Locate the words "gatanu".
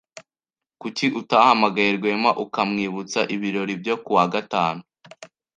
4.33-4.81